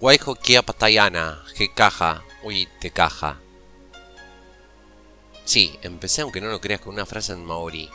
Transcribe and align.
Guayjo 0.00 0.36
Kia 0.36 0.62
Patayana, 0.62 1.42
que 1.56 1.72
caja, 1.72 2.22
uy, 2.44 2.68
te 2.80 2.92
caja. 2.92 3.40
Sí, 5.44 5.76
empecé 5.82 6.22
aunque 6.22 6.40
no 6.40 6.46
lo 6.46 6.60
creas 6.60 6.80
con 6.80 6.94
una 6.94 7.04
frase 7.04 7.32
en 7.32 7.44
maorí. 7.44 7.90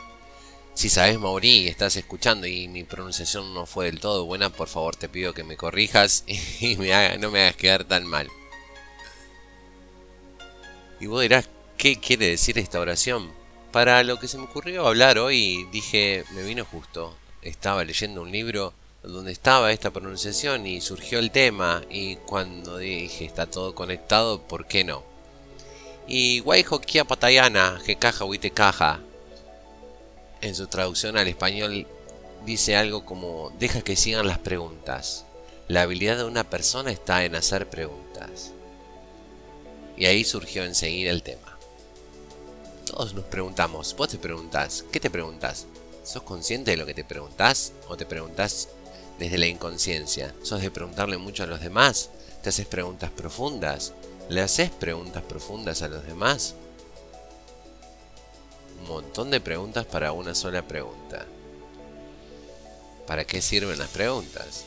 Si 0.74 0.90
sabes 0.90 1.18
maorí 1.18 1.60
y 1.60 1.68
estás 1.68 1.96
escuchando 1.96 2.46
y 2.46 2.68
mi 2.68 2.84
pronunciación 2.84 3.54
no 3.54 3.64
fue 3.64 3.86
del 3.86 4.00
todo 4.00 4.26
buena, 4.26 4.50
por 4.50 4.68
favor 4.68 4.96
te 4.96 5.08
pido 5.08 5.32
que 5.32 5.44
me 5.44 5.56
corrijas 5.56 6.24
y 6.60 6.76
me 6.76 7.16
no 7.16 7.30
me 7.30 7.40
hagas 7.40 7.56
quedar 7.56 7.84
tan 7.84 8.04
mal. 8.04 8.28
Y 11.00 11.06
vos 11.06 11.22
dirás, 11.22 11.48
¿qué 11.78 11.98
quiere 11.98 12.28
decir 12.28 12.58
esta 12.58 12.80
oración? 12.80 13.32
Para 13.72 14.02
lo 14.02 14.18
que 14.18 14.28
se 14.28 14.36
me 14.36 14.44
ocurrió 14.44 14.86
hablar 14.86 15.16
hoy, 15.16 15.66
dije, 15.72 16.24
me 16.32 16.42
vino 16.42 16.66
justo. 16.66 17.16
Estaba 17.40 17.82
leyendo 17.82 18.20
un 18.20 18.30
libro 18.30 18.74
donde 19.06 19.32
estaba 19.32 19.72
esta 19.72 19.90
pronunciación 19.90 20.66
y 20.66 20.80
surgió 20.80 21.18
el 21.18 21.30
tema 21.30 21.82
y 21.90 22.16
cuando 22.16 22.78
dije 22.78 23.24
está 23.24 23.46
todo 23.46 23.74
conectado, 23.74 24.40
¿por 24.40 24.66
qué 24.66 24.84
no? 24.84 25.02
Y 26.06 26.42
Kia 26.86 27.04
Patayana, 27.04 27.80
que 27.84 27.96
caja 27.96 28.24
te 28.40 28.50
caja. 28.50 29.00
En 30.40 30.54
su 30.54 30.66
traducción 30.66 31.16
al 31.16 31.28
español 31.28 31.86
dice 32.44 32.76
algo 32.76 33.04
como 33.04 33.50
deja 33.58 33.80
que 33.82 33.96
sigan 33.96 34.26
las 34.26 34.38
preguntas. 34.38 35.24
La 35.68 35.82
habilidad 35.82 36.18
de 36.18 36.24
una 36.24 36.44
persona 36.44 36.90
está 36.90 37.24
en 37.24 37.34
hacer 37.34 37.70
preguntas. 37.70 38.52
Y 39.96 40.06
ahí 40.06 40.24
surgió 40.24 40.64
enseguida 40.64 41.10
el 41.10 41.22
tema. 41.22 41.58
Todos 42.84 43.14
nos 43.14 43.24
preguntamos, 43.24 43.96
vos 43.96 44.10
te 44.10 44.18
preguntas, 44.18 44.84
¿qué 44.92 45.00
te 45.00 45.08
preguntas? 45.08 45.66
¿Sos 46.04 46.22
consciente 46.22 46.72
de 46.72 46.76
lo 46.76 46.84
que 46.84 46.92
te 46.92 47.04
preguntas? 47.04 47.72
¿O 47.88 47.96
te 47.96 48.04
preguntas 48.04 48.68
desde 49.18 49.38
la 49.38 49.46
inconsciencia? 49.46 50.34
¿Sos 50.42 50.60
de 50.60 50.70
preguntarle 50.70 51.18
mucho 51.18 51.42
a 51.42 51.46
los 51.46 51.60
demás? 51.60 52.10
¿Te 52.42 52.48
haces 52.48 52.66
preguntas 52.66 53.10
profundas? 53.10 53.92
¿Le 54.28 54.40
haces 54.40 54.70
preguntas 54.70 55.22
profundas 55.22 55.82
a 55.82 55.88
los 55.88 56.04
demás? 56.06 56.54
Un 58.80 58.88
montón 58.88 59.30
de 59.30 59.40
preguntas 59.40 59.86
para 59.86 60.12
una 60.12 60.34
sola 60.34 60.66
pregunta. 60.66 61.26
¿Para 63.06 63.24
qué 63.24 63.40
sirven 63.40 63.78
las 63.78 63.88
preguntas? 63.88 64.64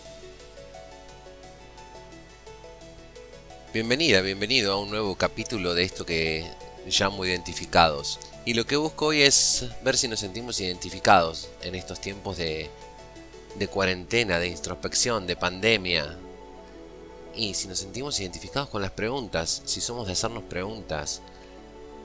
Bienvenida, 3.73 4.21
bienvenido 4.21 4.73
a 4.73 4.79
un 4.79 4.89
nuevo 4.89 5.15
capítulo 5.15 5.73
de 5.73 5.83
esto 5.83 6.05
que 6.05 6.49
llamo 6.87 7.25
identificados. 7.25 8.19
Y 8.45 8.53
lo 8.53 8.65
que 8.65 8.77
busco 8.77 9.07
hoy 9.07 9.23
es 9.23 9.65
ver 9.83 9.97
si 9.97 10.07
nos 10.07 10.21
sentimos 10.21 10.59
identificados 10.61 11.49
en 11.61 11.75
estos 11.75 11.99
tiempos 11.99 12.37
de, 12.37 12.71
de 13.57 13.67
cuarentena, 13.67 14.39
de 14.39 14.47
introspección, 14.47 15.27
de 15.27 15.35
pandemia, 15.35 16.17
y 17.37 17.53
si 17.53 17.67
nos 17.67 17.79
sentimos 17.79 18.19
identificados 18.19 18.69
con 18.69 18.81
las 18.81 18.91
preguntas, 18.91 19.61
si 19.65 19.79
somos 19.79 20.07
de 20.07 20.13
hacernos 20.13 20.43
preguntas. 20.43 21.21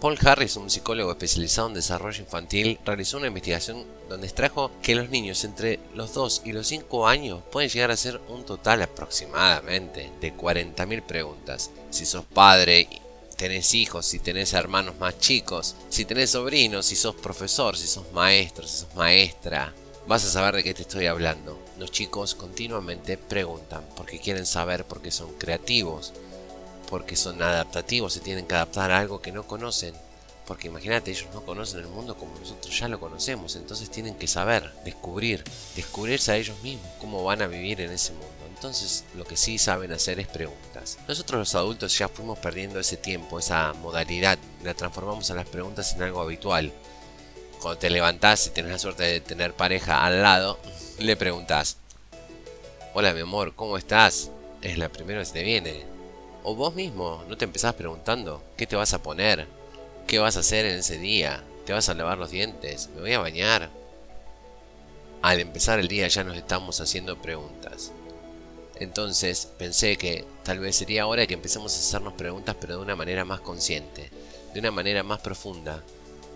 Paul 0.01 0.19
Harris, 0.21 0.57
un 0.57 0.69
psicólogo 0.69 1.13
especializado 1.13 1.69
en 1.69 1.75
desarrollo 1.75 2.21
infantil, 2.21 2.79
realizó 2.85 3.19
una 3.19 3.29
investigación 3.29 3.87
donde 4.09 4.27
extrajo 4.27 4.71
que 4.83 4.97
los 4.97 5.11
niños 5.11 5.45
entre 5.45 5.79
los 5.95 6.13
2 6.13 6.43
y 6.45 6.53
los 6.53 6.67
5 6.67 7.07
años 7.07 7.41
pueden 7.51 7.71
llegar 7.71 7.93
a 7.93 7.97
ser 7.97 8.21
un 8.29 8.45
total 8.45 8.83
aproximadamente 8.83 10.11
de 10.21 10.35
40.000 10.37 11.03
preguntas. 11.03 11.71
Si 11.91 12.05
sos 12.05 12.25
padre, 12.25 12.89
tenés 13.37 13.75
hijos, 13.75 14.05
si 14.05 14.19
tenés 14.19 14.53
hermanos 14.55 14.97
más 14.99 15.19
chicos, 15.19 15.77
si 15.89 16.05
tenés 16.05 16.31
sobrinos, 16.31 16.87
si 16.87 16.97
sos 16.97 17.15
profesor, 17.15 17.77
si 17.77 17.87
sos 17.87 18.13
maestro, 18.13 18.67
si 18.67 18.79
sos 18.79 18.95
maestra, 18.97 19.73
vas 20.07 20.25
a 20.25 20.31
saber 20.31 20.57
de 20.57 20.65
qué 20.65 20.75
te 20.75 20.83
estoy 20.83 21.07
hablando. 21.07 21.59
Los 21.79 21.91
chicos 21.91 22.35
continuamente 22.35 23.17
preguntan 23.17 23.85
porque 23.97 24.21
quieren 24.21 24.47
saber, 24.47 24.85
porque 24.85 25.11
son 25.11 25.33
creativos, 25.35 26.13
porque 26.89 27.17
son 27.17 27.43
adaptativos, 27.43 28.13
se 28.13 28.21
tienen 28.21 28.47
que 28.47 28.55
adaptar 28.55 28.91
a 28.91 28.99
algo 28.99 29.21
que 29.21 29.33
no 29.33 29.47
conocen. 29.47 29.95
Porque 30.47 30.67
imagínate, 30.67 31.13
ellos 31.13 31.29
no 31.33 31.43
conocen 31.45 31.81
el 31.81 31.87
mundo 31.87 32.17
como 32.17 32.37
nosotros 32.39 32.77
ya 32.77 32.89
lo 32.89 32.99
conocemos, 32.99 33.55
entonces 33.55 33.91
tienen 33.91 34.17
que 34.17 34.27
saber, 34.27 34.73
descubrir, 34.85 35.45
descubrirse 35.77 36.33
a 36.33 36.37
ellos 36.37 36.61
mismos 36.63 36.87
cómo 37.01 37.23
van 37.23 37.43
a 37.43 37.47
vivir 37.47 37.81
en 37.81 37.93
ese 37.93 38.13
mundo. 38.13 38.29
Entonces 38.49 39.05
lo 39.15 39.25
que 39.25 39.37
sí 39.37 39.57
saben 39.59 39.93
hacer 39.93 40.19
es 40.19 40.27
preguntas. 40.27 40.99
Nosotros 41.09 41.39
los 41.39 41.55
adultos 41.55 41.97
ya 41.97 42.09
fuimos 42.09 42.39
perdiendo 42.39 42.81
ese 42.81 42.97
tiempo, 42.97 43.39
esa 43.39 43.73
modalidad, 43.75 44.39
la 44.63 44.75
transformamos 44.75 45.31
a 45.31 45.35
las 45.35 45.49
preguntas 45.49 45.95
en 45.95 46.03
algo 46.03 46.21
habitual 46.21 46.73
cuando 47.63 47.79
te 47.79 47.91
levantás 47.91 48.49
y 48.49 48.51
tenés 48.51 48.73
la 48.73 48.79
suerte 48.79 49.05
de 49.05 49.21
tener 49.21 49.55
pareja 49.55 50.05
al 50.05 50.21
lado, 50.21 50.59
le 50.99 51.17
preguntas, 51.17 51.77
hola 52.93 53.15
mi 53.15 53.21
amor, 53.21 53.55
¿cómo 53.55 53.79
estás? 53.79 54.31
Es 54.61 54.79
la 54.79 54.89
primera 54.89 55.21
vez 55.21 55.31
que 55.31 55.39
te 55.39 55.45
viene. 55.45 55.85
O 56.43 56.57
vos 56.57 56.75
mismo, 56.75 57.25
¿no 57.29 57.37
te 57.37 57.45
empezás 57.45 57.75
preguntando 57.75 58.43
qué 58.57 58.67
te 58.67 58.75
vas 58.75 58.93
a 58.95 59.03
poner? 59.03 59.47
¿Qué 60.09 60.19
vas 60.19 60.37
a 60.37 60.41
hacer 60.41 60.67
en 60.67 60.81
ese 60.81 60.99
día? 60.99 61.45
¿Te 61.65 61.73
vas 61.73 61.89
a 61.89 61.95
lavar 61.95 62.19
los 62.19 62.33
dientes? 62.33 62.91
¿Me 62.97 63.03
voy 63.03 63.13
a 63.13 63.21
bañar? 63.21 63.71
Al 65.23 65.39
empezar 65.39 65.79
el 65.79 65.87
día 65.87 66.09
ya 66.09 66.25
nos 66.25 66.37
estamos 66.37 66.81
haciendo 66.81 67.23
preguntas. 67.23 67.93
Entonces 68.75 69.49
pensé 69.57 69.97
que 69.97 70.25
tal 70.43 70.59
vez 70.59 70.75
sería 70.75 71.07
hora 71.07 71.21
de 71.21 71.29
que 71.29 71.35
empecemos 71.35 71.73
a 71.77 71.79
hacernos 71.79 72.15
preguntas 72.15 72.57
pero 72.61 72.75
de 72.75 72.83
una 72.83 72.97
manera 72.97 73.25
más 73.25 73.41
consciente, 73.41 74.11
de 74.53 74.59
una 74.59 74.73
manera 74.73 75.05
más 75.05 75.21
profunda, 75.21 75.81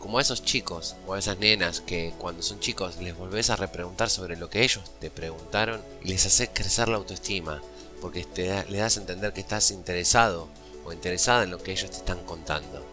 como 0.07 0.19
a 0.19 0.23
esos 0.23 0.45
chicos 0.45 0.95
o 1.05 1.15
a 1.15 1.19
esas 1.19 1.37
nenas 1.41 1.81
que 1.81 2.15
cuando 2.17 2.41
son 2.41 2.61
chicos 2.61 2.99
les 2.99 3.19
volvés 3.19 3.51
a 3.51 3.57
repreguntar 3.57 4.09
sobre 4.09 4.37
lo 4.37 4.49
que 4.49 4.63
ellos 4.63 4.85
te 5.01 5.11
preguntaron 5.11 5.83
y 6.01 6.11
les 6.11 6.25
haces 6.25 6.51
crecer 6.55 6.87
la 6.87 6.99
autoestima, 6.99 7.61
porque 8.01 8.23
te 8.23 8.65
le 8.67 8.79
das 8.79 8.97
a 8.97 9.01
entender 9.01 9.33
que 9.33 9.41
estás 9.41 9.73
interesado 9.73 10.49
o 10.85 10.93
interesada 10.93 11.43
en 11.43 11.51
lo 11.51 11.61
que 11.61 11.73
ellos 11.73 11.91
te 11.91 11.97
están 11.97 12.25
contando. 12.25 12.87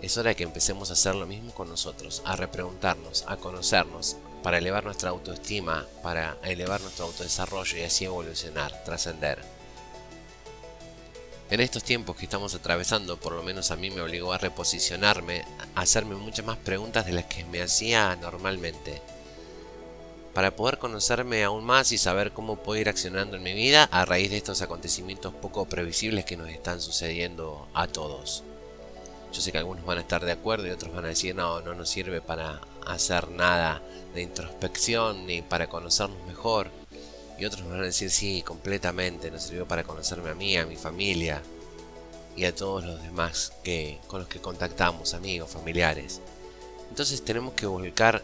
Es 0.00 0.16
hora 0.16 0.28
de 0.28 0.36
que 0.36 0.44
empecemos 0.44 0.90
a 0.90 0.92
hacer 0.92 1.16
lo 1.16 1.26
mismo 1.26 1.52
con 1.52 1.68
nosotros, 1.68 2.22
a 2.24 2.36
repreguntarnos, 2.36 3.24
a 3.26 3.36
conocernos, 3.38 4.18
para 4.44 4.58
elevar 4.58 4.84
nuestra 4.84 5.10
autoestima, 5.10 5.88
para 6.00 6.36
elevar 6.44 6.80
nuestro 6.80 7.06
autodesarrollo 7.06 7.78
y 7.78 7.82
así 7.82 8.04
evolucionar, 8.04 8.84
trascender. 8.84 9.40
En 11.52 11.60
estos 11.60 11.84
tiempos 11.84 12.16
que 12.16 12.24
estamos 12.24 12.54
atravesando, 12.54 13.18
por 13.18 13.34
lo 13.34 13.42
menos 13.42 13.70
a 13.70 13.76
mí 13.76 13.90
me 13.90 14.00
obligó 14.00 14.32
a 14.32 14.38
reposicionarme, 14.38 15.44
a 15.74 15.82
hacerme 15.82 16.14
muchas 16.14 16.46
más 16.46 16.56
preguntas 16.56 17.04
de 17.04 17.12
las 17.12 17.26
que 17.26 17.44
me 17.44 17.60
hacía 17.60 18.16
normalmente. 18.16 19.02
Para 20.32 20.56
poder 20.56 20.78
conocerme 20.78 21.44
aún 21.44 21.62
más 21.62 21.92
y 21.92 21.98
saber 21.98 22.32
cómo 22.32 22.56
puedo 22.56 22.80
ir 22.80 22.88
accionando 22.88 23.36
en 23.36 23.42
mi 23.42 23.52
vida 23.52 23.84
a 23.92 24.06
raíz 24.06 24.30
de 24.30 24.38
estos 24.38 24.62
acontecimientos 24.62 25.34
poco 25.34 25.66
previsibles 25.66 26.24
que 26.24 26.38
nos 26.38 26.48
están 26.48 26.80
sucediendo 26.80 27.68
a 27.74 27.86
todos. 27.86 28.44
Yo 29.30 29.42
sé 29.42 29.52
que 29.52 29.58
algunos 29.58 29.84
van 29.84 29.98
a 29.98 30.02
estar 30.02 30.24
de 30.24 30.32
acuerdo 30.32 30.68
y 30.68 30.70
otros 30.70 30.94
van 30.94 31.04
a 31.04 31.08
decir 31.08 31.34
no, 31.34 31.60
no 31.60 31.74
nos 31.74 31.90
sirve 31.90 32.22
para 32.22 32.62
hacer 32.86 33.28
nada 33.28 33.82
de 34.14 34.22
introspección 34.22 35.26
ni 35.26 35.42
para 35.42 35.68
conocernos 35.68 36.26
mejor. 36.26 36.70
Y 37.42 37.44
otros 37.44 37.64
me 37.64 37.70
van 37.70 37.80
a 37.80 37.86
decir, 37.86 38.08
sí, 38.08 38.42
completamente, 38.42 39.28
nos 39.28 39.42
sirvió 39.42 39.66
para 39.66 39.82
conocerme 39.82 40.30
a 40.30 40.34
mí, 40.36 40.56
a 40.56 40.64
mi 40.64 40.76
familia 40.76 41.42
y 42.36 42.44
a 42.44 42.54
todos 42.54 42.84
los 42.84 43.02
demás 43.02 43.52
que, 43.64 43.98
con 44.06 44.20
los 44.20 44.28
que 44.28 44.38
contactamos, 44.38 45.12
amigos, 45.12 45.50
familiares. 45.50 46.20
Entonces 46.88 47.24
tenemos 47.24 47.54
que 47.54 47.66
volcar, 47.66 48.22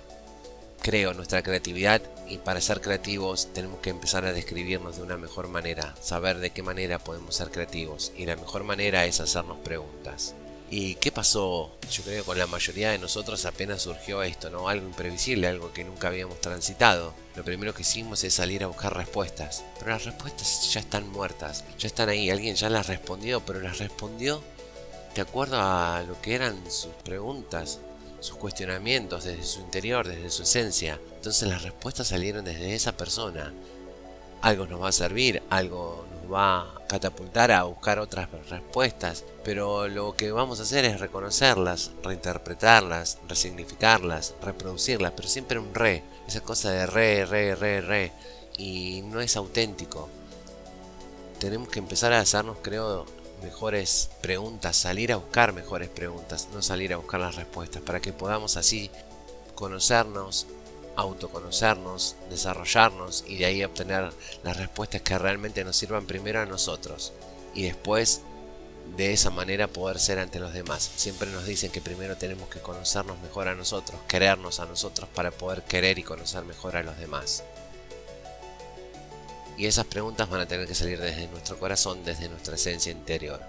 creo, 0.82 1.14
nuestra 1.14 1.42
creatividad 1.42 2.00
y 2.28 2.38
para 2.38 2.60
ser 2.60 2.80
creativos 2.80 3.52
tenemos 3.52 3.80
que 3.80 3.90
empezar 3.90 4.24
a 4.24 4.32
describirnos 4.32 4.98
de 4.98 5.02
una 5.02 5.16
mejor 5.16 5.48
manera, 5.48 5.96
saber 6.00 6.38
de 6.38 6.50
qué 6.50 6.62
manera 6.62 7.00
podemos 7.00 7.34
ser 7.34 7.50
creativos 7.50 8.12
y 8.16 8.24
la 8.24 8.36
mejor 8.36 8.62
manera 8.62 9.04
es 9.04 9.18
hacernos 9.18 9.58
preguntas. 9.64 10.36
¿Y 10.70 10.96
qué 10.96 11.10
pasó? 11.10 11.70
Yo 11.90 12.02
creo 12.02 12.20
que 12.20 12.26
con 12.26 12.38
la 12.38 12.46
mayoría 12.46 12.90
de 12.90 12.98
nosotros 12.98 13.46
apenas 13.46 13.82
surgió 13.82 14.22
esto, 14.22 14.50
¿no? 14.50 14.68
Algo 14.68 14.86
imprevisible, 14.86 15.48
algo 15.48 15.72
que 15.72 15.82
nunca 15.82 16.08
habíamos 16.08 16.40
transitado. 16.42 17.14
Lo 17.36 17.44
primero 17.44 17.72
que 17.72 17.82
hicimos 17.82 18.22
es 18.24 18.34
salir 18.34 18.62
a 18.62 18.66
buscar 18.66 18.94
respuestas. 18.94 19.65
Pero 19.78 19.92
las 19.92 20.04
respuestas 20.04 20.70
ya 20.70 20.80
están 20.80 21.09
muertas, 21.09 21.65
ya 21.78 21.86
están 21.86 22.10
ahí. 22.10 22.28
Alguien 22.28 22.54
ya 22.54 22.68
las 22.68 22.86
respondió, 22.86 23.41
pero 23.41 23.60
las 23.60 23.78
respondió 23.78 24.42
de 25.15 25.22
acuerdo 25.22 25.59
a 25.59 26.04
lo 26.06 26.20
que 26.20 26.34
eran 26.34 26.71
sus 26.71 26.92
preguntas, 27.03 27.80
sus 28.21 28.36
cuestionamientos 28.36 29.24
desde 29.24 29.44
su 29.44 29.60
interior, 29.60 30.06
desde 30.06 30.30
su 30.30 30.42
esencia. 30.42 31.00
Entonces 31.16 31.48
las 31.48 31.62
respuestas 31.62 32.09
salieron 32.09 32.44
desde 32.44 32.74
esa 32.74 32.97
persona. 32.97 33.54
Algo 34.42 34.66
nos 34.66 34.82
va 34.82 34.88
a 34.91 34.92
servir, 34.92 35.42
algo 35.48 36.06
va 36.30 36.60
a 36.60 36.78
catapultar 36.88 37.52
a 37.52 37.64
buscar 37.64 37.98
otras 37.98 38.28
respuestas, 38.48 39.24
pero 39.44 39.86
lo 39.86 40.16
que 40.16 40.32
vamos 40.32 40.58
a 40.58 40.64
hacer 40.64 40.84
es 40.84 40.98
reconocerlas, 40.98 41.92
reinterpretarlas, 42.02 43.18
resignificarlas, 43.28 44.34
reproducirlas, 44.42 45.12
pero 45.14 45.28
siempre 45.28 45.58
un 45.58 45.74
re, 45.74 46.02
esa 46.26 46.40
cosa 46.40 46.70
de 46.70 46.86
re, 46.86 47.24
re, 47.26 47.54
re, 47.54 47.80
re, 47.80 48.12
y 48.56 49.02
no 49.02 49.20
es 49.20 49.36
auténtico. 49.36 50.08
Tenemos 51.38 51.68
que 51.68 51.78
empezar 51.78 52.12
a 52.12 52.20
hacernos, 52.20 52.58
creo, 52.62 53.06
mejores 53.42 54.10
preguntas, 54.20 54.76
salir 54.76 55.12
a 55.12 55.16
buscar 55.16 55.52
mejores 55.52 55.88
preguntas, 55.88 56.48
no 56.52 56.62
salir 56.62 56.92
a 56.92 56.96
buscar 56.96 57.20
las 57.20 57.36
respuestas, 57.36 57.82
para 57.82 58.00
que 58.00 58.12
podamos 58.12 58.56
así 58.56 58.90
conocernos, 59.54 60.46
autoconocernos, 60.98 62.16
desarrollarnos 62.28 63.24
y 63.28 63.36
de 63.36 63.45
ahí 63.47 63.65
obtener 63.65 64.12
las 64.42 64.56
respuestas 64.56 65.00
que 65.03 65.16
realmente 65.16 65.62
nos 65.65 65.77
sirvan 65.77 66.06
primero 66.06 66.41
a 66.41 66.47
nosotros 66.47 67.12
y 67.54 67.62
después 67.62 68.22
de 68.97 69.12
esa 69.12 69.30
manera 69.30 69.68
poder 69.68 70.00
ser 70.00 70.18
ante 70.18 70.41
los 70.41 70.53
demás. 70.53 70.91
Siempre 70.97 71.30
nos 71.30 71.47
dicen 71.47 71.71
que 71.71 71.80
primero 71.80 72.16
tenemos 72.16 72.48
que 72.48 72.59
conocernos 72.59 73.21
mejor 73.21 73.47
a 73.47 73.54
nosotros, 73.54 74.00
querernos 74.09 74.59
a 74.59 74.66
nosotros 74.66 75.09
para 75.15 75.30
poder 75.30 75.62
querer 75.62 76.00
y 76.00 76.03
conocer 76.03 76.45
mejor 76.45 76.77
a 76.77 76.83
los 76.83 76.98
demás. 76.98 77.45
Y 79.56 79.66
esas 79.66 79.86
preguntas 79.86 80.28
van 80.28 80.41
a 80.41 80.47
tener 80.47 80.66
que 80.66 80.74
salir 80.74 81.00
desde 81.00 81.28
nuestro 81.28 81.60
corazón, 81.60 82.04
desde 82.04 82.28
nuestra 82.28 82.56
esencia 82.56 82.91
interior. 82.91 83.41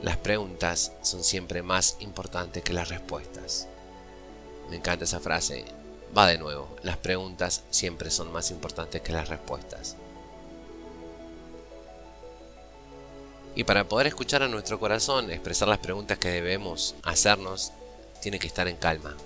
Las 0.00 0.16
preguntas 0.16 0.92
son 1.02 1.24
siempre 1.24 1.62
más 1.62 1.96
importantes 1.98 2.62
que 2.62 2.72
las 2.72 2.88
respuestas. 2.88 3.66
Me 4.70 4.76
encanta 4.76 5.04
esa 5.04 5.20
frase. 5.20 5.64
Va 6.16 6.26
de 6.26 6.38
nuevo, 6.38 6.76
las 6.82 6.96
preguntas 6.96 7.64
siempre 7.70 8.10
son 8.10 8.32
más 8.32 8.50
importantes 8.50 9.02
que 9.02 9.12
las 9.12 9.28
respuestas. 9.28 9.96
Y 13.54 13.64
para 13.64 13.88
poder 13.88 14.06
escuchar 14.06 14.42
a 14.42 14.48
nuestro 14.48 14.78
corazón, 14.78 15.30
expresar 15.30 15.66
las 15.68 15.78
preguntas 15.78 16.18
que 16.18 16.28
debemos 16.28 16.94
hacernos, 17.02 17.72
tiene 18.20 18.38
que 18.38 18.46
estar 18.46 18.68
en 18.68 18.76
calma. 18.76 19.16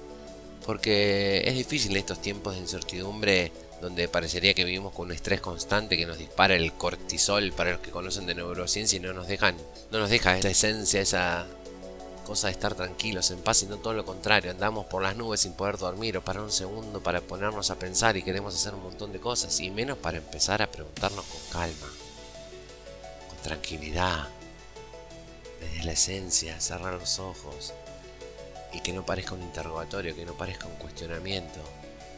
Porque 0.64 1.42
es 1.46 1.54
difícil 1.54 1.92
en 1.92 1.98
estos 1.98 2.22
tiempos 2.22 2.54
de 2.54 2.60
incertidumbre 2.60 3.52
donde 3.80 4.08
parecería 4.08 4.54
que 4.54 4.64
vivimos 4.64 4.92
con 4.92 5.06
un 5.06 5.12
estrés 5.12 5.40
constante 5.40 5.96
que 5.96 6.06
nos 6.06 6.18
dispara 6.18 6.54
el 6.54 6.72
cortisol 6.74 7.52
para 7.52 7.72
los 7.72 7.80
que 7.80 7.90
conocen 7.90 8.26
de 8.26 8.34
neurociencia 8.34 8.98
y 8.98 9.00
no 9.00 9.12
nos 9.12 9.26
dejan, 9.26 9.56
no 9.90 9.98
nos 9.98 10.10
deja 10.10 10.36
esa 10.38 10.50
esencia, 10.50 11.00
esa 11.00 11.46
cosa 12.30 12.46
de 12.46 12.52
estar 12.52 12.76
tranquilos, 12.76 13.32
en 13.32 13.40
paz, 13.40 13.56
sino 13.56 13.78
todo 13.78 13.92
lo 13.92 14.04
contrario, 14.04 14.52
andamos 14.52 14.86
por 14.86 15.02
las 15.02 15.16
nubes 15.16 15.40
sin 15.40 15.52
poder 15.54 15.78
dormir 15.78 16.16
o 16.16 16.22
parar 16.22 16.44
un 16.44 16.52
segundo 16.52 17.02
para 17.02 17.20
ponernos 17.20 17.72
a 17.72 17.74
pensar 17.74 18.16
y 18.16 18.22
queremos 18.22 18.54
hacer 18.54 18.72
un 18.72 18.84
montón 18.84 19.10
de 19.10 19.18
cosas, 19.18 19.58
y 19.58 19.68
menos 19.68 19.98
para 19.98 20.18
empezar 20.18 20.62
a 20.62 20.70
preguntarnos 20.70 21.24
con 21.24 21.40
calma 21.50 21.88
tranquilidad, 23.42 24.28
desde 25.60 25.84
la 25.84 25.90
esencia, 25.90 26.60
cerrar 26.60 26.94
los 26.94 27.18
ojos 27.18 27.74
y 28.72 28.78
que 28.78 28.92
no 28.92 29.04
parezca 29.04 29.34
un 29.34 29.42
interrogatorio, 29.42 30.14
que 30.14 30.24
no 30.24 30.34
parezca 30.34 30.68
un 30.68 30.76
cuestionamiento, 30.76 31.58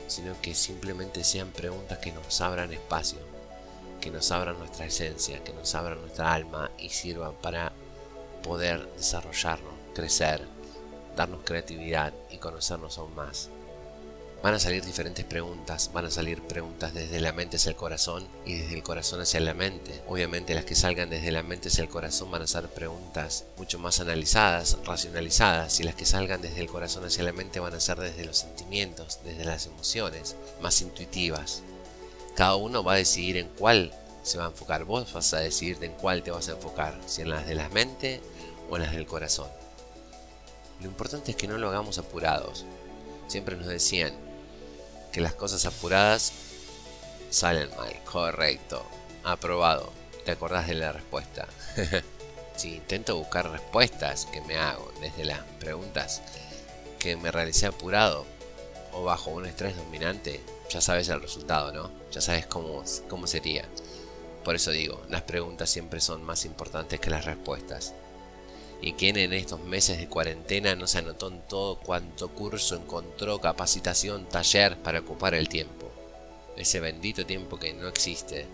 sino 0.09 0.39
que 0.43 0.55
simplemente 0.55 1.25
sean 1.25 1.53
preguntas 1.53 1.97
que 2.01 2.13
nos 2.13 2.39
abran 2.43 2.71
espacio, 2.71 3.21
que 3.99 4.11
nos 4.11 4.31
abran 4.31 4.59
nuestra 4.59 4.85
esencia, 4.85 5.43
que 5.43 5.55
nos 5.55 5.75
abran 5.75 6.03
nuestra 6.03 6.35
alma 6.35 6.71
y 6.77 6.91
sirvan 6.91 7.33
para 7.37 7.73
poder 8.43 8.93
desarrollarnos, 8.93 9.72
crecer, 9.93 10.47
darnos 11.17 11.43
creatividad 11.45 12.13
y 12.31 12.39
conocernos 12.39 12.99
aún 12.99 13.15
más. 13.15 13.51
Van 14.43 14.55
a 14.55 14.59
salir 14.59 14.85
diferentes 14.85 15.25
preguntas, 15.25 15.91
van 15.93 16.07
a 16.07 16.11
salir 16.11 16.43
preguntas 16.43 16.93
desde 16.93 17.21
la 17.21 17.33
mente 17.33 17.59
hacia 17.59 17.71
el 17.71 17.77
corazón 17.77 18.27
y 18.45 18.55
desde 18.55 18.75
el 18.75 18.83
corazón 18.83 19.21
hacia 19.21 19.39
la 19.39 19.55
mente. 19.55 20.03
Obviamente 20.09 20.53
las 20.53 20.65
que 20.65 20.75
salgan 20.75 21.11
desde 21.11 21.31
la 21.31 21.45
mente 21.45 21.69
hacia 21.69 21.85
el 21.85 21.89
corazón 21.89 22.29
van 22.29 22.43
a 22.43 22.49
ser 22.49 22.67
preguntas 22.67 23.45
mucho 23.57 23.79
más 23.79 24.01
analizadas, 24.01 24.79
racionalizadas, 24.85 25.79
y 25.79 25.85
las 25.85 25.95
que 25.95 26.07
salgan 26.07 26.43
desde 26.43 26.61
el 26.61 26.67
corazón 26.67 27.05
hacia 27.05 27.23
la 27.23 27.33
mente 27.33 27.61
van 27.61 27.75
a 27.75 27.79
ser 27.79 27.99
desde 28.01 28.25
los 28.25 28.39
sentimientos, 28.39 29.21
desde 29.25 29.45
las 29.45 29.67
emociones, 29.67 30.35
más 30.61 30.83
intuitivas. 30.83 31.63
Cada 32.35 32.57
uno 32.57 32.83
va 32.83 32.95
a 32.95 32.97
decidir 32.97 33.37
en 33.37 33.47
cuál 33.47 33.93
se 34.25 34.39
va 34.39 34.47
a 34.47 34.49
enfocar. 34.49 34.85
Vos 34.85 35.13
vas 35.13 35.35
a 35.35 35.39
decidir 35.39 35.79
en 35.83 35.93
cuál 35.93 36.25
te 36.25 36.33
vas 36.33 36.49
a 36.49 36.53
enfocar, 36.53 36.99
si 37.07 37.23
en 37.23 37.31
las 37.31 37.47
de 37.47 37.55
la 37.55 37.69
mente 37.69 38.21
o 38.69 38.77
en 38.77 38.83
las 38.83 38.93
del 38.93 39.07
corazón. 39.07 39.62
Lo 40.83 40.89
importante 40.89 41.31
es 41.31 41.37
que 41.37 41.47
no 41.47 41.59
lo 41.59 41.69
hagamos 41.69 41.99
apurados. 41.99 42.65
Siempre 43.29 43.57
nos 43.57 43.67
decían, 43.67 44.13
que 45.13 45.21
las 45.21 45.35
cosas 45.35 45.65
apuradas 45.67 46.33
salen 47.31 47.71
mal. 47.77 47.95
Correcto. 48.05 48.83
Aprobado. 49.23 49.93
¿Te 50.25 50.33
acordás 50.33 50.67
de 50.67 50.75
la 50.75 50.91
respuesta? 50.91 51.47
si 52.57 52.77
intento 52.77 53.17
buscar 53.17 53.49
respuestas 53.51 54.27
que 54.27 54.41
me 54.41 54.57
hago 54.57 54.91
desde 55.01 55.25
las 55.25 55.41
preguntas 55.61 56.23
que 56.99 57.17
me 57.17 57.31
realicé 57.31 57.67
apurado 57.67 58.25
o 58.93 59.05
bajo 59.05 59.31
un 59.31 59.47
estrés 59.47 59.77
dominante, 59.77 60.41
ya 60.69 60.81
sabes 60.81 61.09
el 61.09 61.21
resultado, 61.21 61.73
¿no? 61.73 61.91
Ya 62.11 62.21
sabes 62.21 62.47
cómo, 62.47 62.83
cómo 63.09 63.27
sería. 63.27 63.69
Por 64.45 64.57
eso 64.57 64.71
digo, 64.71 65.03
las 65.09 65.23
preguntas 65.23 65.71
siempre 65.71 66.01
son 66.01 66.25
más 66.25 66.45
importantes 66.45 66.99
que 66.99 67.11
las 67.11 67.25
respuestas 67.25 67.95
y 68.83 68.95
quien 68.95 69.17
en 69.17 69.33
estos 69.33 69.61
meses 69.61 69.99
de 69.99 70.09
cuarentena 70.09 70.75
no 70.75 70.89
se 70.89 70.99
anotó 70.99 71.29
en 71.29 71.41
todo 71.43 71.79
cuanto 71.79 72.29
curso 72.31 72.75
encontró, 72.75 73.41
capacitación, 73.41 74.29
taller 74.29 74.77
para 74.77 74.99
ocupar 74.99 75.35
el 75.35 75.49
tiempo. 75.49 75.89
Ese 76.57 76.81
bendito 76.81 77.25
tiempo 77.25 77.59
que 77.61 77.73
no 77.73 77.87
existe. 77.87 78.45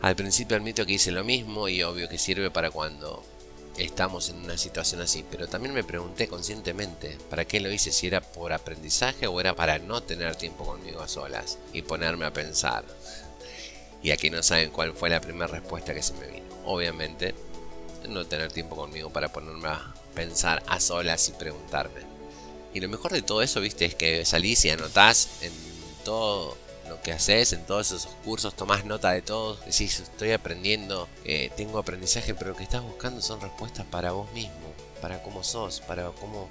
Al 0.00 0.16
principio 0.16 0.56
admito 0.56 0.86
que 0.86 0.94
hice 0.94 1.12
lo 1.12 1.24
mismo 1.24 1.68
y 1.68 1.82
obvio 1.82 2.08
que 2.08 2.16
sirve 2.16 2.50
para 2.50 2.70
cuando 2.70 3.22
estamos 3.76 4.30
en 4.30 4.36
una 4.36 4.56
situación 4.56 5.02
así, 5.02 5.24
pero 5.30 5.46
también 5.46 5.74
me 5.74 5.84
pregunté 5.84 6.26
conscientemente 6.26 7.18
para 7.28 7.44
qué 7.44 7.60
lo 7.60 7.70
hice, 7.70 7.92
si 7.92 8.06
era 8.06 8.22
por 8.22 8.54
aprendizaje 8.54 9.26
o 9.26 9.38
era 9.40 9.54
para 9.54 9.78
no 9.78 10.02
tener 10.02 10.36
tiempo 10.36 10.64
conmigo 10.64 11.02
a 11.02 11.08
solas 11.08 11.58
y 11.74 11.82
ponerme 11.82 12.24
a 12.24 12.32
pensar. 12.32 12.84
Y 14.02 14.10
aquí 14.10 14.30
no 14.30 14.42
saben 14.42 14.70
cuál 14.70 14.94
fue 14.94 15.10
la 15.10 15.20
primera 15.20 15.48
respuesta 15.48 15.92
que 15.92 16.02
se 16.02 16.14
me 16.14 16.26
vino. 16.28 16.46
Obviamente 16.64 17.34
no 18.08 18.26
tener 18.26 18.52
tiempo 18.52 18.76
conmigo 18.76 19.10
para 19.10 19.32
ponerme 19.32 19.68
a 19.68 19.94
pensar 20.14 20.62
a 20.66 20.80
solas 20.80 21.28
y 21.28 21.32
preguntarme. 21.32 22.00
Y 22.74 22.80
lo 22.80 22.88
mejor 22.88 23.12
de 23.12 23.22
todo 23.22 23.42
eso, 23.42 23.60
viste, 23.60 23.84
es 23.84 23.94
que 23.94 24.24
salís 24.24 24.64
y 24.64 24.70
anotás 24.70 25.28
en 25.42 25.52
todo 26.04 26.56
lo 26.88 27.00
que 27.02 27.12
haces, 27.12 27.52
en 27.52 27.64
todos 27.64 27.90
esos 27.92 28.12
cursos, 28.24 28.54
tomás 28.54 28.84
nota 28.84 29.12
de 29.12 29.22
todo, 29.22 29.56
decís, 29.56 30.00
estoy 30.00 30.32
aprendiendo, 30.32 31.08
eh, 31.24 31.50
tengo 31.56 31.78
aprendizaje, 31.78 32.34
pero 32.34 32.50
lo 32.50 32.56
que 32.56 32.64
estás 32.64 32.82
buscando 32.82 33.20
son 33.22 33.40
respuestas 33.40 33.86
para 33.86 34.12
vos 34.12 34.30
mismo, 34.32 34.72
para 35.00 35.22
cómo 35.22 35.44
sos, 35.44 35.80
para 35.80 36.08
cómo 36.10 36.48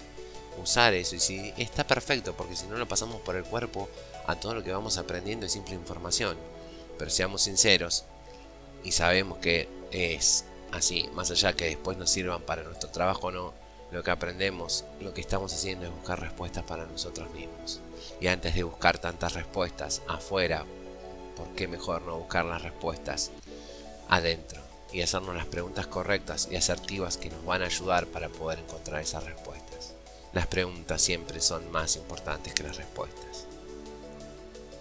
usar 0.62 0.94
eso. 0.94 1.16
Y 1.16 1.20
si 1.20 1.54
está 1.58 1.86
perfecto, 1.86 2.34
porque 2.36 2.56
si 2.56 2.66
no 2.68 2.78
lo 2.78 2.88
pasamos 2.88 3.22
por 3.22 3.36
el 3.36 3.44
cuerpo 3.44 3.90
a 4.28 4.36
todo 4.36 4.56
lo 4.56 4.64
que 4.64 4.72
vamos 4.72 4.98
aprendiendo 4.98 5.46
es 5.46 5.54
simple 5.54 5.76
información. 5.76 6.38
Pero 6.98 7.10
seamos 7.10 7.44
sinceros 7.44 8.06
y 8.84 8.92
sabemos 8.92 9.40
que 9.40 9.68
es 9.92 10.46
así, 10.72 11.10
más 11.14 11.32
allá 11.32 11.54
que 11.54 11.66
después 11.66 11.98
nos 11.98 12.10
sirvan 12.10 12.42
para 12.42 12.64
nuestro 12.64 12.90
trabajo 12.90 13.28
o 13.28 13.32
no, 13.32 13.54
lo 13.92 14.04
que 14.04 14.12
aprendemos, 14.12 14.86
lo 15.02 15.14
que 15.14 15.22
estamos 15.22 15.54
haciendo 15.54 15.86
es 15.86 15.92
buscar 15.92 16.20
respuestas 16.20 16.64
para 16.64 16.86
nosotros 16.86 17.30
mismos. 17.32 17.82
Y 18.22 18.28
antes 18.28 18.56
de 18.56 18.64
buscar 18.64 18.98
tantas 18.98 19.34
respuestas 19.34 20.02
afuera, 20.08 20.66
¿por 21.36 21.48
qué 21.56 21.68
mejor 21.68 22.02
no 22.04 22.18
buscar 22.18 22.46
las 22.46 22.62
respuestas 22.62 23.32
adentro? 24.08 24.62
Y 24.94 25.02
hacernos 25.02 25.36
las 25.36 25.46
preguntas 25.46 25.88
correctas 25.88 26.48
y 26.52 26.56
asertivas 26.56 27.18
que 27.18 27.30
nos 27.30 27.46
van 27.46 27.62
a 27.62 27.66
ayudar 27.66 28.08
para 28.08 28.30
poder 28.30 28.60
encontrar 28.60 29.02
esas 29.02 29.24
respuestas. 29.24 29.94
Las 30.34 30.48
preguntas 30.48 31.02
siempre 31.02 31.42
son 31.42 31.70
más 31.72 31.96
importantes 31.98 32.54
que 32.54 32.64
las 32.64 32.78
respuestas. 32.78 33.46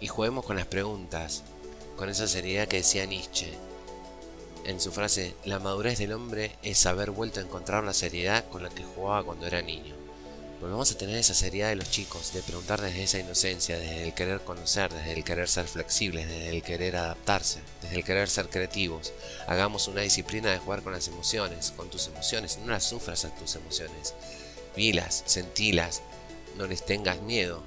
Y 0.01 0.07
juguemos 0.07 0.45
con 0.45 0.57
las 0.57 0.67
preguntas, 0.67 1.43
con 1.97 2.09
esa 2.09 2.27
seriedad 2.29 2.69
que 2.69 2.79
decía 2.79 3.07
Nietzsche, 3.07 3.53
en 4.65 4.81
su 4.81 4.93
frase, 4.93 5.35
la 5.45 5.59
madurez 5.59 5.99
del 5.99 6.13
hombre 6.13 6.57
es 6.63 6.85
haber 6.87 7.11
vuelto 7.11 7.41
a 7.41 7.43
encontrar 7.43 7.85
la 7.85 7.95
seriedad 7.95 8.49
con 8.49 8.63
la 8.63 8.69
que 8.69 8.85
jugaba 8.85 9.25
cuando 9.25 9.47
era 9.47 9.63
niño. 9.63 9.95
Volvemos 10.61 10.93
a 10.93 10.99
tener 10.99 11.17
esa 11.17 11.33
seriedad 11.33 11.71
de 11.71 11.77
los 11.77 11.91
chicos, 11.91 12.35
de 12.35 12.43
preguntar 12.43 12.83
desde 12.83 13.03
esa 13.03 13.19
inocencia, 13.19 13.79
desde 13.79 14.07
el 14.07 14.13
querer 14.13 14.43
conocer, 14.43 14.93
desde 14.93 15.15
el 15.15 15.25
querer 15.25 15.49
ser 15.49 15.67
flexibles, 15.67 16.29
desde 16.29 16.51
el 16.51 16.63
querer 16.63 16.97
adaptarse, 16.97 17.61
desde 17.81 17.97
el 17.97 18.05
querer 18.05 18.29
ser 18.29 18.51
creativos. 18.51 19.15
Hagamos 19.47 19.89
una 19.89 20.03
disciplina 20.03 20.51
de 20.51 20.59
jugar 20.59 20.83
con 20.83 20.93
las 20.93 21.09
emociones, 21.09 21.73
con 21.75 21.89
tus 21.89 22.09
emociones, 22.09 22.59
no 22.59 22.73
las 22.73 22.85
sufras 22.85 23.25
a 23.25 23.35
tus 23.35 23.57
emociones. 23.57 24.15
Vilas, 24.77 25.23
sentilas, 25.25 26.03
no 26.59 26.67
les 26.67 26.85
tengas 26.85 27.23
miedo, 27.23 27.63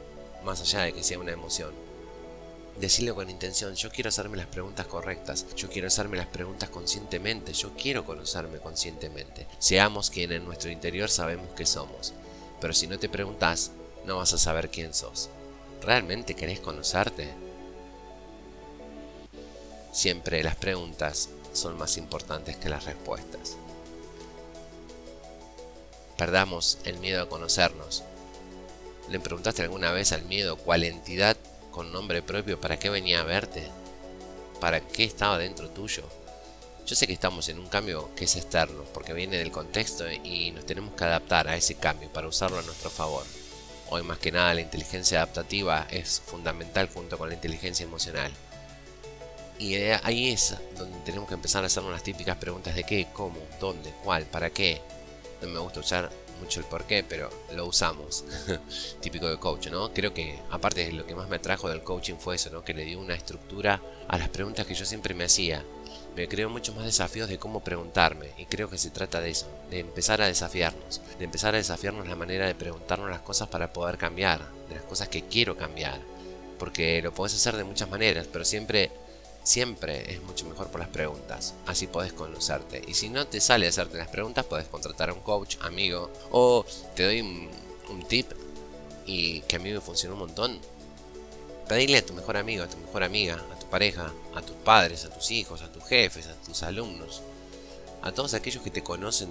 más 0.45 0.61
allá 0.61 0.81
de 0.81 0.93
que 0.93 1.03
sea 1.03 1.17
una 1.17 1.31
emoción. 1.31 1.73
Decirlo 2.79 3.13
con 3.13 3.29
intención, 3.29 3.75
yo 3.75 3.91
quiero 3.91 4.09
hacerme 4.09 4.35
las 4.35 4.47
preguntas 4.47 4.87
correctas, 4.87 5.45
yo 5.55 5.69
quiero 5.69 5.87
hacerme 5.87 6.17
las 6.17 6.27
preguntas 6.27 6.69
conscientemente, 6.69 7.53
yo 7.53 7.73
quiero 7.75 8.03
conocerme 8.03 8.57
conscientemente. 8.57 9.47
Seamos 9.59 10.09
quien 10.09 10.31
en 10.31 10.43
nuestro 10.43 10.71
interior 10.71 11.09
sabemos 11.09 11.49
que 11.53 11.67
somos, 11.67 12.13
pero 12.59 12.73
si 12.73 12.87
no 12.87 12.97
te 12.97 13.09
preguntas, 13.09 13.71
no 14.05 14.17
vas 14.17 14.33
a 14.33 14.39
saber 14.39 14.69
quién 14.69 14.93
sos. 14.93 15.29
¿Realmente 15.81 16.33
querés 16.33 16.59
conocerte? 16.59 17.29
Siempre 19.91 20.43
las 20.43 20.55
preguntas 20.55 21.29
son 21.53 21.77
más 21.77 21.97
importantes 21.97 22.57
que 22.57 22.69
las 22.69 22.85
respuestas. 22.85 23.55
Perdamos 26.17 26.79
el 26.85 26.97
miedo 26.97 27.21
a 27.21 27.29
conocernos. 27.29 28.03
¿Le 29.09 29.19
preguntaste 29.19 29.61
alguna 29.61 29.91
vez 29.91 30.11
al 30.11 30.23
miedo 30.23 30.57
cuál 30.57 30.83
entidad 30.83 31.37
con 31.73 31.91
nombre 31.91 32.21
propio, 32.21 32.61
¿para 32.61 32.77
qué 32.77 32.89
venía 32.89 33.21
a 33.21 33.23
verte? 33.23 33.67
¿Para 34.61 34.79
qué 34.79 35.03
estaba 35.03 35.39
dentro 35.39 35.69
tuyo? 35.71 36.03
Yo 36.85 36.95
sé 36.95 37.07
que 37.07 37.13
estamos 37.13 37.49
en 37.49 37.57
un 37.57 37.67
cambio 37.67 38.13
que 38.15 38.25
es 38.25 38.35
externo, 38.35 38.83
porque 38.93 39.13
viene 39.13 39.37
del 39.37 39.51
contexto 39.51 40.09
y 40.09 40.51
nos 40.51 40.65
tenemos 40.65 40.93
que 40.93 41.03
adaptar 41.03 41.47
a 41.47 41.55
ese 41.55 41.75
cambio 41.75 42.09
para 42.13 42.27
usarlo 42.27 42.59
a 42.59 42.61
nuestro 42.61 42.89
favor. 42.89 43.23
Hoy 43.89 44.03
más 44.03 44.19
que 44.19 44.31
nada 44.31 44.53
la 44.53 44.61
inteligencia 44.61 45.17
adaptativa 45.17 45.87
es 45.89 46.21
fundamental 46.21 46.89
junto 46.93 47.17
con 47.17 47.29
la 47.29 47.35
inteligencia 47.35 47.85
emocional. 47.85 48.31
Y 49.57 49.75
ahí 49.75 50.31
es 50.31 50.55
donde 50.77 50.99
tenemos 50.99 51.27
que 51.27 51.35
empezar 51.35 51.63
a 51.63 51.67
hacernos 51.67 51.91
las 51.91 52.03
típicas 52.03 52.37
preguntas 52.37 52.75
de 52.75 52.83
qué, 52.83 53.07
cómo, 53.13 53.39
dónde, 53.59 53.91
cuál, 54.03 54.25
para 54.25 54.51
qué. 54.51 54.81
No 55.41 55.47
me 55.47 55.59
gusta 55.59 55.79
usar 55.79 56.11
mucho 56.43 56.59
el 56.59 56.65
por 56.65 56.83
qué, 56.83 57.03
pero 57.07 57.29
lo 57.55 57.65
usamos. 57.65 58.25
Típico 59.01 59.29
de 59.29 59.37
coach, 59.37 59.67
¿no? 59.67 59.93
Creo 59.93 60.13
que 60.13 60.39
aparte 60.51 60.85
de 60.85 60.91
lo 60.91 61.05
que 61.05 61.15
más 61.15 61.29
me 61.29 61.37
atrajo 61.37 61.69
del 61.69 61.81
coaching 61.81 62.15
fue 62.15 62.35
eso, 62.35 62.49
¿no? 62.49 62.63
Que 62.63 62.73
le 62.73 62.85
dio 62.85 62.99
una 62.99 63.15
estructura 63.15 63.81
a 64.07 64.17
las 64.17 64.29
preguntas 64.29 64.67
que 64.67 64.75
yo 64.75 64.85
siempre 64.85 65.13
me 65.13 65.23
hacía. 65.23 65.63
Me 66.15 66.27
creó 66.27 66.49
muchos 66.49 66.75
más 66.75 66.85
desafíos 66.85 67.29
de 67.29 67.39
cómo 67.39 67.63
preguntarme 67.63 68.31
y 68.37 68.45
creo 68.45 68.69
que 68.69 68.77
se 68.77 68.91
trata 68.91 69.19
de 69.19 69.31
eso, 69.31 69.47
de 69.71 69.79
empezar 69.79 70.21
a 70.21 70.27
desafiarnos, 70.27 71.01
de 71.17 71.25
empezar 71.25 71.55
a 71.55 71.57
desafiarnos 71.57 72.07
la 72.07 72.15
manera 72.15 72.45
de 72.45 72.53
preguntarnos 72.53 73.09
las 73.09 73.21
cosas 73.21 73.47
para 73.47 73.73
poder 73.73 73.97
cambiar, 73.97 74.41
de 74.69 74.75
las 74.75 74.83
cosas 74.83 75.07
que 75.07 75.23
quiero 75.23 75.57
cambiar. 75.57 75.99
Porque 76.59 77.01
lo 77.01 77.13
puedes 77.13 77.33
hacer 77.33 77.55
de 77.55 77.63
muchas 77.63 77.89
maneras, 77.89 78.27
pero 78.31 78.45
siempre 78.45 78.91
Siempre 79.43 80.13
es 80.13 80.23
mucho 80.23 80.45
mejor 80.45 80.69
por 80.69 80.79
las 80.79 80.87
preguntas, 80.87 81.53
así 81.65 81.85
podés 81.85 82.13
conocerte. 82.13 82.81
Y 82.87 82.93
si 82.93 83.09
no 83.09 83.27
te 83.27 83.41
sale 83.41 83.67
hacerte 83.67 83.97
las 83.97 84.07
preguntas, 84.07 84.45
podés 84.45 84.67
contratar 84.67 85.09
a 85.09 85.13
un 85.13 85.19
coach, 85.19 85.57
amigo, 85.61 86.09
o 86.31 86.65
te 86.95 87.03
doy 87.03 87.21
un, 87.21 87.49
tip 88.07 88.31
y 89.05 89.41
que 89.41 89.57
a 89.57 89.59
mí 89.59 89.71
me 89.71 89.81
funcionó 89.81 90.13
un 90.13 90.21
montón. 90.21 90.59
Pedirle 91.67 91.97
a 91.97 92.05
tu 92.05 92.13
mejor 92.13 92.37
amigo, 92.37 92.63
a 92.63 92.69
tu 92.69 92.77
mejor 92.77 93.03
amiga, 93.03 93.43
a 93.53 93.59
tu 93.59 93.65
pareja, 93.67 94.13
a 94.33 94.41
tus 94.41 94.55
padres, 94.55 95.03
a 95.03 95.09
tus 95.09 95.29
hijos, 95.31 95.61
a 95.61 95.71
tus 95.71 95.83
jefes, 95.83 96.27
a 96.27 96.35
tus 96.35 96.63
alumnos, 96.63 97.21
a 98.01 98.13
todos 98.13 98.33
aquellos 98.33 98.63
que 98.63 98.71
te 98.71 98.83
conocen 98.83 99.29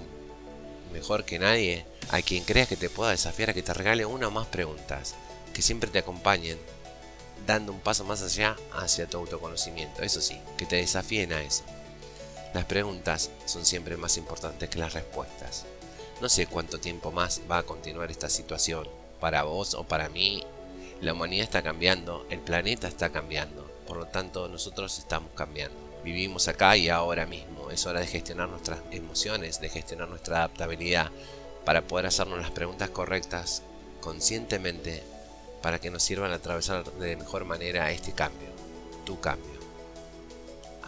mejor 0.91 1.25
que 1.25 1.39
nadie, 1.39 1.85
a 2.11 2.21
quien 2.21 2.43
creas 2.43 2.67
que 2.67 2.77
te 2.77 2.89
pueda 2.89 3.11
desafiar 3.11 3.49
a 3.49 3.53
que 3.53 3.63
te 3.63 3.73
regale 3.73 4.05
una 4.05 4.27
o 4.27 4.31
más 4.31 4.47
preguntas, 4.47 5.15
que 5.53 5.63
siempre 5.63 5.89
te 5.89 5.99
acompañen 5.99 6.59
dando 7.45 7.71
un 7.71 7.79
paso 7.79 8.03
más 8.03 8.21
allá 8.21 8.55
hacia 8.73 9.07
tu 9.07 9.17
autoconocimiento. 9.17 10.01
Eso 10.01 10.21
sí, 10.21 10.39
que 10.57 10.65
te 10.65 10.77
desafíen 10.77 11.33
a 11.33 11.41
eso. 11.41 11.63
Las 12.53 12.65
preguntas 12.65 13.31
son 13.45 13.65
siempre 13.65 13.97
más 13.97 14.17
importantes 14.17 14.69
que 14.69 14.79
las 14.79 14.93
respuestas. 14.93 15.65
No 16.21 16.29
sé 16.29 16.47
cuánto 16.47 16.79
tiempo 16.79 17.11
más 17.11 17.41
va 17.49 17.59
a 17.59 17.63
continuar 17.63 18.11
esta 18.11 18.29
situación. 18.29 18.87
Para 19.19 19.43
vos 19.43 19.73
o 19.73 19.83
para 19.83 20.09
mí, 20.09 20.43
la 21.01 21.13
humanidad 21.13 21.45
está 21.45 21.63
cambiando, 21.63 22.25
el 22.29 22.39
planeta 22.39 22.87
está 22.87 23.09
cambiando. 23.09 23.69
Por 23.87 23.97
lo 23.97 24.05
tanto, 24.05 24.47
nosotros 24.47 24.99
estamos 24.99 25.31
cambiando. 25.35 25.75
Vivimos 26.03 26.47
acá 26.47 26.77
y 26.77 26.89
ahora 26.89 27.25
mismo. 27.25 27.71
Es 27.71 27.85
hora 27.85 28.01
de 28.01 28.07
gestionar 28.07 28.49
nuestras 28.49 28.79
emociones, 28.91 29.59
de 29.59 29.69
gestionar 29.69 30.07
nuestra 30.07 30.37
adaptabilidad 30.37 31.11
para 31.65 31.81
poder 31.81 32.05
hacernos 32.05 32.39
las 32.39 32.51
preguntas 32.51 32.89
correctas 32.89 33.63
conscientemente 34.01 35.01
para 35.63 35.79
que 35.79 35.89
nos 35.89 36.03
sirvan 36.03 36.33
a 36.33 36.35
atravesar 36.35 36.83
de 36.83 37.15
mejor 37.15 37.45
manera 37.45 37.89
este 37.89 38.11
cambio, 38.11 38.49
tu 39.05 39.21
cambio. 39.21 39.53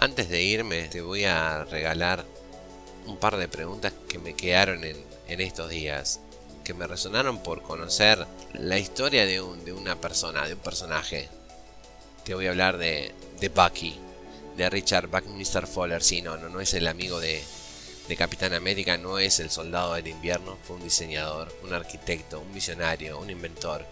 Antes 0.01 0.27
de 0.27 0.43
irme 0.43 0.89
te 0.89 1.01
voy 1.01 1.23
a 1.23 1.63
regalar 1.63 2.25
un 3.05 3.15
par 3.15 3.37
de 3.37 3.47
preguntas 3.47 3.93
que 4.09 4.19
me 4.19 4.35
quedaron 4.35 4.83
en, 4.83 5.05
estos 5.27 5.69
días, 5.69 6.19
que 6.65 6.73
me 6.73 6.87
resonaron 6.87 7.41
por 7.41 7.61
conocer 7.61 8.27
la 8.53 8.77
historia 8.77 9.25
de, 9.25 9.41
una 9.41 9.95
persona, 9.95 10.45
de 10.45 10.55
un 10.55 10.59
personaje. 10.59 11.29
Te 12.25 12.35
voy 12.35 12.47
a 12.47 12.49
hablar 12.49 12.77
de, 12.77 13.13
de 13.39 13.47
Bucky, 13.47 13.97
de 14.57 14.69
Richard 14.69 15.07
Buckminster 15.07 15.67
Fuller. 15.67 16.03
Sí, 16.03 16.21
no, 16.21 16.35
no, 16.35 16.49
no 16.49 16.59
es 16.59 16.73
el 16.73 16.87
amigo 16.87 17.21
de, 17.21 17.41
de 18.09 18.17
Capitán 18.17 18.53
América, 18.53 18.97
no 18.97 19.19
es 19.19 19.39
el 19.39 19.49
soldado 19.49 19.93
del 19.93 20.07
invierno, 20.07 20.57
fue 20.63 20.75
un 20.75 20.83
diseñador, 20.83 21.55
un 21.63 21.73
arquitecto, 21.73 22.41
un 22.41 22.53
visionario, 22.53 23.19
un 23.19 23.29
inventor, 23.29 23.85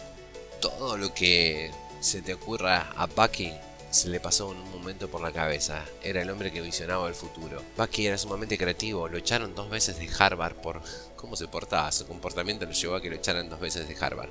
todo 0.70 0.96
lo 0.96 1.12
que 1.12 1.70
se 2.00 2.22
te 2.22 2.32
ocurra 2.32 2.90
a 2.96 3.04
Bucky 3.04 3.52
se 3.90 4.08
le 4.08 4.18
pasó 4.18 4.50
en 4.50 4.58
un 4.58 4.70
momento 4.70 5.08
por 5.08 5.20
la 5.20 5.30
cabeza. 5.30 5.84
Era 6.02 6.22
el 6.22 6.30
hombre 6.30 6.50
que 6.50 6.62
visionaba 6.62 7.06
el 7.06 7.14
futuro. 7.14 7.62
Bucky 7.76 8.06
era 8.06 8.16
sumamente 8.16 8.56
creativo, 8.56 9.06
lo 9.06 9.18
echaron 9.18 9.54
dos 9.54 9.68
veces 9.68 9.98
de 9.98 10.08
Harvard 10.18 10.54
por 10.54 10.80
cómo 11.16 11.36
se 11.36 11.48
portaba. 11.48 11.92
Su 11.92 12.06
comportamiento 12.06 12.64
lo 12.64 12.72
llevó 12.72 12.94
a 12.94 13.02
que 13.02 13.10
lo 13.10 13.16
echaran 13.16 13.50
dos 13.50 13.60
veces 13.60 13.86
de 13.86 13.96
Harvard. 14.00 14.30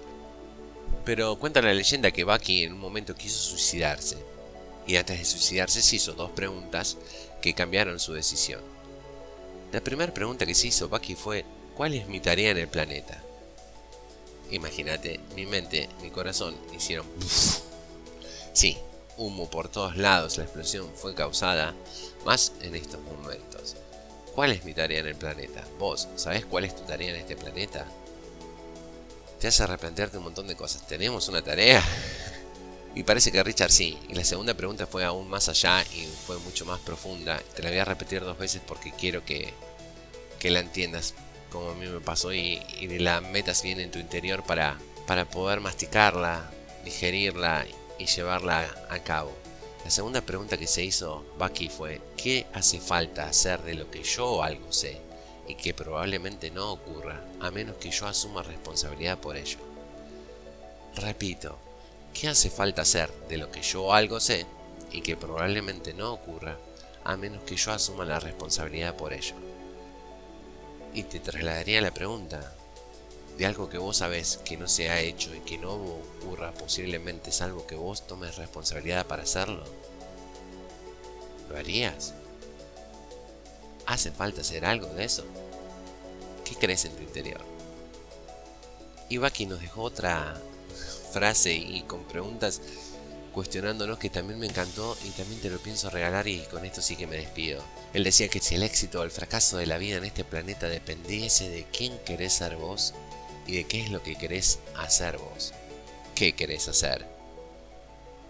Pero 1.05 1.37
cuenta 1.37 1.61
la 1.61 1.73
leyenda 1.73 2.09
que 2.09 2.23
Bucky 2.23 2.63
en 2.63 2.73
un 2.73 2.79
momento 2.79 3.13
quiso 3.13 3.37
suicidarse. 3.37 4.17
Y 4.87 4.95
antes 4.95 5.19
de 5.19 5.25
suicidarse 5.25 5.83
se 5.83 5.97
hizo 5.97 6.13
dos 6.13 6.31
preguntas 6.31 6.97
que 7.43 7.53
cambiaron 7.53 7.99
su 7.99 8.13
decisión. 8.13 8.61
La 9.71 9.81
primera 9.81 10.11
pregunta 10.11 10.47
que 10.47 10.55
se 10.55 10.67
hizo 10.67 10.89
Bucky 10.89 11.13
fue, 11.13 11.45
¿cuál 11.75 11.93
es 11.93 12.07
mi 12.07 12.19
tarea 12.19 12.49
en 12.51 12.57
el 12.57 12.67
planeta? 12.67 13.22
Imagínate, 14.53 15.19
mi 15.35 15.47
mente, 15.47 15.89
mi 16.01 16.11
corazón 16.11 16.55
hicieron... 16.75 17.05
Sí, 18.53 18.77
humo 19.17 19.49
por 19.49 19.67
todos 19.67 19.97
lados, 19.97 20.37
la 20.37 20.43
explosión 20.43 20.87
fue 20.93 21.15
causada 21.15 21.73
más 22.23 22.53
en 22.61 22.75
estos 22.75 23.01
momentos. 23.01 23.75
¿Cuál 24.35 24.51
es 24.51 24.63
mi 24.63 24.75
tarea 24.75 24.99
en 24.99 25.07
el 25.07 25.15
planeta? 25.15 25.63
Vos, 25.79 26.07
¿sabés 26.17 26.45
cuál 26.45 26.65
es 26.65 26.75
tu 26.75 26.83
tarea 26.83 27.09
en 27.09 27.15
este 27.15 27.35
planeta? 27.35 27.87
Te 29.39 29.47
hace 29.47 29.65
replantearte 29.65 30.19
un 30.19 30.25
montón 30.25 30.47
de 30.47 30.55
cosas. 30.55 30.85
¿Tenemos 30.87 31.27
una 31.29 31.41
tarea? 31.41 31.83
Y 32.95 33.01
parece 33.01 33.31
que 33.31 33.41
Richard 33.41 33.71
sí. 33.71 33.97
Y 34.07 34.13
la 34.13 34.23
segunda 34.23 34.53
pregunta 34.53 34.85
fue 34.85 35.03
aún 35.03 35.27
más 35.27 35.49
allá 35.49 35.81
y 35.95 36.07
fue 36.27 36.37
mucho 36.37 36.63
más 36.63 36.79
profunda. 36.79 37.41
Te 37.55 37.63
la 37.63 37.69
voy 37.69 37.79
a 37.79 37.85
repetir 37.85 38.21
dos 38.21 38.37
veces 38.37 38.61
porque 38.63 38.91
quiero 38.91 39.25
que, 39.25 39.51
que 40.37 40.51
la 40.51 40.59
entiendas 40.59 41.15
como 41.53 41.69
a 41.69 41.75
mí 41.75 41.85
me 41.85 42.01
pasó, 42.01 42.33
y, 42.33 42.59
la 42.99 43.21
metas 43.21 43.61
bien 43.61 43.79
en 43.79 43.91
tu 43.91 43.99
interior 43.99 44.43
para, 44.43 44.77
para 45.05 45.25
poder 45.25 45.61
masticarla, 45.61 46.49
digerirla 46.83 47.65
y 47.99 48.07
llevarla 48.07 48.67
a 48.89 48.99
cabo. 48.99 49.31
La 49.85 49.91
segunda 49.91 50.21
pregunta 50.21 50.57
que 50.57 50.65
se 50.65 50.83
hizo 50.83 51.23
Bucky 51.37 51.69
fue, 51.69 52.01
¿qué 52.17 52.47
hace 52.53 52.79
falta 52.79 53.27
hacer 53.27 53.61
de 53.61 53.75
lo 53.75 53.91
que 53.91 54.01
yo 54.01 54.41
algo 54.41 54.71
sé 54.71 54.97
y 55.47 55.55
que 55.55 55.73
probablemente 55.73 56.49
no 56.49 56.71
ocurra 56.71 57.21
a 57.39 57.51
menos 57.51 57.75
que 57.75 57.91
yo 57.91 58.07
asuma 58.07 58.41
responsabilidad 58.41 59.19
por 59.19 59.37
ello? 59.37 59.59
Repito, 60.95 61.57
¿qué 62.13 62.29
hace 62.29 62.49
falta 62.49 62.81
hacer 62.81 63.11
de 63.29 63.37
lo 63.37 63.51
que 63.51 63.61
yo 63.61 63.93
algo 63.93 64.19
sé 64.19 64.47
y 64.91 65.01
que 65.01 65.17
probablemente 65.17 65.93
no 65.93 66.13
ocurra 66.13 66.57
a 67.03 67.15
menos 67.15 67.43
que 67.43 67.57
yo 67.57 67.71
asuma 67.71 68.05
la 68.05 68.19
responsabilidad 68.19 68.95
por 68.95 69.13
ello? 69.13 69.35
Y 70.93 71.03
te 71.03 71.19
trasladaría 71.19 71.81
la 71.81 71.93
pregunta 71.93 72.53
de 73.37 73.45
algo 73.45 73.69
que 73.69 73.79
vos 73.79 73.97
sabés 73.97 74.39
que 74.45 74.57
no 74.57 74.67
se 74.67 74.89
ha 74.89 74.99
hecho 74.99 75.33
y 75.35 75.39
que 75.39 75.57
no 75.57 75.73
ocurra 75.73 76.53
posiblemente 76.53 77.31
salvo 77.31 77.65
que 77.65 77.75
vos 77.75 78.05
tomes 78.05 78.35
responsabilidad 78.35 79.07
para 79.07 79.23
hacerlo. 79.23 79.63
¿Lo 81.49 81.57
harías? 81.57 82.13
¿Hace 83.85 84.11
falta 84.11 84.41
hacer 84.41 84.65
algo 84.65 84.87
de 84.87 85.05
eso? 85.05 85.25
¿Qué 86.45 86.55
crees 86.55 86.85
en 86.85 86.95
tu 86.95 87.01
interior? 87.01 87.41
Y 89.09 89.17
Baki 89.17 89.45
nos 89.45 89.61
dejó 89.61 89.81
otra 89.81 90.35
frase 91.11 91.53
y 91.53 91.81
con 91.83 92.03
preguntas 92.03 92.61
cuestionándonos 93.33 93.97
que 93.97 94.09
también 94.09 94.39
me 94.39 94.45
encantó 94.45 94.95
y 95.03 95.09
también 95.09 95.41
te 95.41 95.49
lo 95.49 95.57
pienso 95.57 95.89
regalar 95.89 96.27
y 96.27 96.39
con 96.51 96.63
esto 96.65 96.81
sí 96.81 96.95
que 96.95 97.07
me 97.07 97.17
despido. 97.17 97.61
Él 97.93 98.03
decía 98.03 98.29
que 98.29 98.39
si 98.39 98.55
el 98.55 98.63
éxito 98.63 99.01
o 99.01 99.03
el 99.03 99.11
fracaso 99.11 99.57
de 99.57 99.65
la 99.65 99.77
vida 99.77 99.97
en 99.97 100.05
este 100.05 100.23
planeta 100.23 100.69
dependiese 100.69 101.49
de 101.49 101.65
quién 101.65 101.97
querés 102.05 102.33
ser 102.33 102.55
vos 102.55 102.93
y 103.47 103.55
de 103.57 103.65
qué 103.65 103.81
es 103.81 103.91
lo 103.91 104.01
que 104.01 104.15
querés 104.15 104.59
hacer 104.75 105.17
vos. 105.17 105.53
¿Qué 106.15 106.33
querés 106.33 106.67
hacer? 106.67 107.05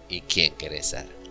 ¿Y 0.10 0.22
quién 0.22 0.56
querés 0.56 0.88
ser? 0.88 1.24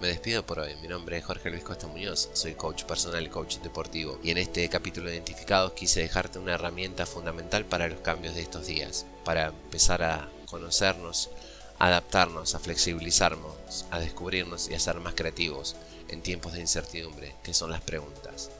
Me 0.00 0.08
despido 0.08 0.46
por 0.46 0.58
hoy. 0.60 0.74
Mi 0.76 0.88
nombre 0.88 1.18
es 1.18 1.24
Jorge 1.24 1.50
Luis 1.50 1.62
Costa 1.62 1.86
Muñoz, 1.86 2.30
soy 2.32 2.54
coach 2.54 2.84
personal 2.84 3.24
y 3.24 3.28
coach 3.28 3.58
deportivo. 3.58 4.18
Y 4.22 4.30
en 4.30 4.38
este 4.38 4.66
capítulo 4.68 5.08
de 5.08 5.16
Identificados 5.16 5.72
quise 5.72 6.00
dejarte 6.00 6.38
una 6.38 6.54
herramienta 6.54 7.04
fundamental 7.04 7.66
para 7.66 7.88
los 7.88 8.00
cambios 8.00 8.34
de 8.34 8.40
estos 8.40 8.66
días, 8.66 9.04
para 9.24 9.48
empezar 9.48 10.02
a 10.02 10.30
conocernos, 10.50 11.30
adaptarnos, 11.78 12.54
a 12.54 12.58
flexibilizarnos, 12.58 13.86
a 13.90 13.98
descubrirnos 13.98 14.68
y 14.68 14.74
a 14.74 14.80
ser 14.80 15.00
más 15.00 15.14
creativos 15.14 15.76
en 16.08 16.22
tiempos 16.22 16.52
de 16.52 16.60
incertidumbre, 16.60 17.34
que 17.42 17.54
son 17.54 17.70
las 17.70 17.80
preguntas. 17.80 18.50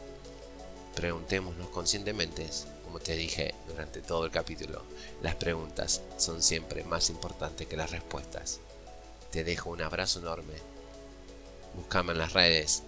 Preguntémonos 0.94 1.68
conscientemente, 1.68 2.48
como 2.84 2.98
te 2.98 3.14
dije 3.14 3.54
durante 3.68 4.00
todo 4.00 4.24
el 4.24 4.30
capítulo, 4.30 4.82
las 5.22 5.34
preguntas 5.34 6.02
son 6.16 6.42
siempre 6.42 6.84
más 6.84 7.10
importantes 7.10 7.66
que 7.66 7.76
las 7.76 7.90
respuestas. 7.90 8.60
Te 9.30 9.44
dejo 9.44 9.70
un 9.70 9.82
abrazo 9.82 10.18
enorme. 10.18 10.54
Buscame 11.74 12.12
en 12.12 12.18
las 12.18 12.32
redes, 12.32 12.82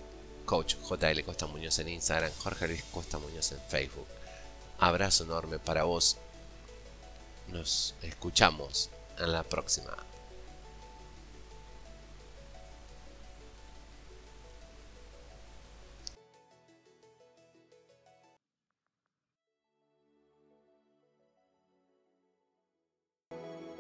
Coach 0.44 0.74
JL 0.88 1.22
Costa 1.24 1.46
Muñoz 1.46 1.78
en 1.78 1.88
Instagram, 1.88 2.32
Jorge 2.38 2.68
Luis 2.68 2.84
Costa 2.90 3.18
Muñoz 3.18 3.52
en 3.52 3.60
Facebook. 3.68 4.06
Abrazo 4.78 5.24
enorme 5.24 5.58
para 5.58 5.84
vos 5.84 6.16
nos 7.48 7.94
escuchamos 8.02 8.90
en 9.18 9.32
la 9.32 9.42
próxima. 9.42 9.96